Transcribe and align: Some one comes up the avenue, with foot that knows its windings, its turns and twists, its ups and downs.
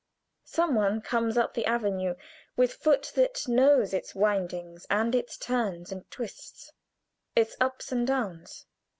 Some 0.47 0.73
one 0.73 0.99
comes 1.03 1.37
up 1.37 1.53
the 1.53 1.67
avenue, 1.67 2.15
with 2.55 2.73
foot 2.73 3.11
that 3.13 3.47
knows 3.47 3.93
its 3.93 4.15
windings, 4.15 4.87
its 4.89 5.37
turns 5.37 5.91
and 5.91 6.09
twists, 6.09 6.71
its 7.35 7.55
ups 7.61 7.91
and 7.91 8.07
downs. 8.07 8.65